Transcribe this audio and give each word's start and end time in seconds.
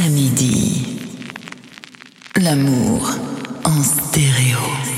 Samedi, 0.00 0.86
l'amour 2.36 3.16
en 3.64 3.82
stéréo. 3.82 4.97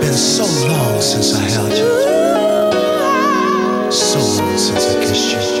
been 0.00 0.14
so 0.14 0.44
long 0.66 1.00
since 1.02 1.34
I 1.34 1.42
held 1.42 1.72
you, 1.72 1.90
so 3.90 4.18
long 4.18 4.56
since 4.56 4.86
I 4.96 5.00
kissed 5.04 5.56
you. 5.56 5.59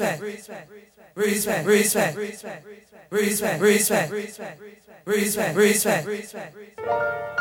Respect, 0.00 0.20
respect, 1.14 1.66
respect, 1.66 2.16
respect, 2.16 2.16
respect, 3.10 4.10
respect, 5.06 5.56
respect, 5.56 6.06
respect. 6.06 7.40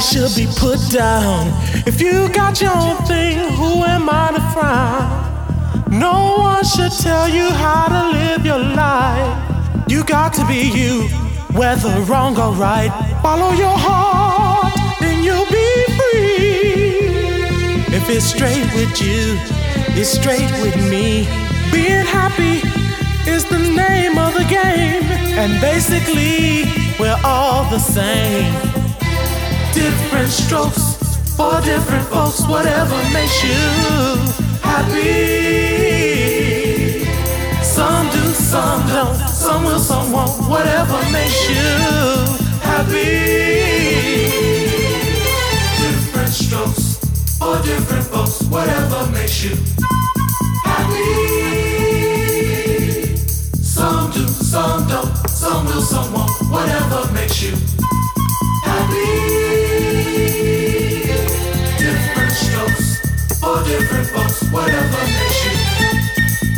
Should 0.00 0.34
be 0.34 0.46
put 0.56 0.80
down. 0.90 1.46
If 1.86 2.00
you 2.00 2.28
got 2.32 2.60
your 2.60 2.72
own 2.74 2.96
thing, 3.06 3.36
who 3.52 3.84
am 3.84 4.08
I 4.08 4.32
to 4.34 4.40
frown? 4.52 5.98
No 5.98 6.36
one 6.38 6.64
should 6.64 6.92
tell 6.92 7.28
you 7.28 7.50
how 7.50 7.86
to 7.88 8.18
live 8.18 8.46
your 8.46 8.58
life. 8.58 9.36
You 9.88 10.02
got 10.04 10.32
to 10.34 10.46
be 10.46 10.70
you, 10.74 11.08
whether 11.52 11.90
wrong 12.08 12.38
or 12.38 12.52
right. 12.54 12.90
Follow 13.22 13.52
your 13.52 13.76
heart, 13.76 14.72
and 15.02 15.22
you'll 15.22 15.50
be 15.50 15.70
free. 15.98 17.94
If 17.94 18.08
it's 18.08 18.24
straight 18.24 18.72
with 18.74 19.02
you, 19.02 19.36
it's 20.00 20.10
straight 20.10 20.50
with 20.62 20.76
me. 20.88 21.28
Being 21.72 22.06
happy 22.06 22.62
is 23.30 23.44
the 23.44 23.58
name 23.58 24.16
of 24.16 24.32
the 24.32 24.44
game, 24.44 25.02
and 25.36 25.60
basically, 25.60 26.64
we're 26.98 27.20
all 27.22 27.68
the 27.70 27.78
same 27.78 28.69
different 29.72 30.28
strokes 30.28 30.96
for 31.36 31.60
different 31.62 32.06
folks, 32.08 32.46
whatever 32.46 32.96
makes 33.12 33.42
you 33.44 33.54
happy. 34.62 35.70
Some 37.62 38.10
do, 38.10 38.32
some 38.32 38.86
don't, 38.88 39.16
some 39.28 39.64
will, 39.64 39.78
some 39.78 40.12
won't, 40.12 40.48
whatever 40.48 40.98
makes 41.12 41.48
you 41.48 41.62
happy. 42.60 43.30
Different 45.82 46.30
strokes 46.30 46.98
for 47.38 47.62
different 47.62 48.06
folks, 48.06 48.42
whatever 48.42 49.06
makes 49.12 49.44
you 49.44 49.56
happy. 50.64 51.56
Some 53.62 54.10
do, 54.10 54.26
some 54.26 54.88
don't, 54.88 55.14
some 55.28 55.64
will, 55.66 55.82
some 55.82 56.12
won't, 56.12 56.30
whatever 56.50 57.12
makes 57.12 57.42
you 57.42 57.56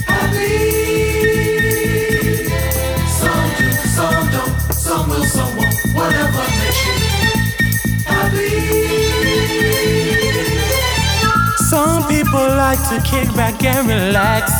happy. 0.07 0.49
Some 3.21 3.49
do, 3.59 3.69
some 3.97 4.31
don't, 4.31 4.57
some 4.73 5.09
will, 5.09 5.25
some 5.25 5.57
won't, 5.57 5.77
whatever 5.95 6.45
happy. 8.07 8.51
Some 11.71 12.09
people 12.09 12.47
like 12.65 12.83
to 12.91 13.01
kick 13.05 13.29
back 13.35 13.63
and 13.65 13.89
relax. 13.89 14.53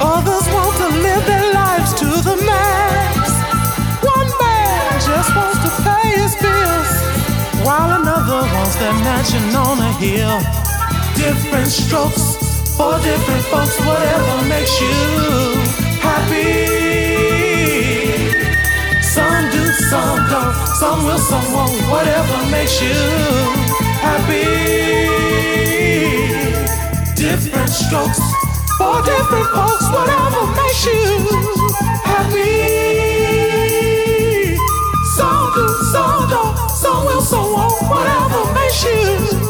Others 0.00 0.46
want 0.54 0.76
to 0.82 0.88
live 1.06 1.24
their 1.26 1.52
lives 1.52 1.92
to 1.94 2.06
the 2.28 2.36
max. 2.44 3.16
One 4.02 4.30
man 4.40 5.00
just 5.00 5.30
wants 5.36 5.60
to 5.64 5.70
pay 5.82 6.06
his 6.20 6.34
bills, 6.36 6.90
while 7.66 7.90
another 8.00 8.40
wants 8.54 8.76
that 8.76 8.94
mansion 9.04 9.54
on 9.54 9.78
a 9.80 9.92
hill 9.92 10.63
different 11.16 11.68
strokes 11.68 12.36
for 12.76 12.98
different 13.00 13.44
folks, 13.46 13.78
whatever 13.80 14.48
makes 14.48 14.80
you 14.80 14.94
happy. 16.00 16.64
Some 19.02 19.50
do, 19.50 19.64
some 19.90 20.28
don't, 20.28 20.54
some 20.80 21.04
will, 21.04 21.18
some 21.18 21.52
won't, 21.52 21.72
whatever 21.90 22.50
makes 22.50 22.80
you 22.82 22.94
happy. 24.02 24.44
Different 27.14 27.70
strokes 27.70 28.20
for 28.78 29.02
different 29.02 29.48
folks, 29.54 29.86
whatever 29.94 30.46
makes 30.58 30.84
you 30.86 31.00
happy. 32.02 32.74
Some 35.16 35.52
do, 35.54 35.66
some 35.92 36.28
don't, 36.28 36.70
some 36.70 37.06
will, 37.06 37.20
some 37.20 37.52
won't, 37.52 37.80
whatever 37.88 38.52
makes 38.54 38.84
you 38.84 39.43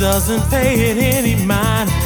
doesn't 0.00 0.50
pay 0.50 0.90
it 0.90 0.96
any 0.98 1.34
mind. 1.44 1.99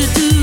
To 0.00 0.06
do. 0.14 0.39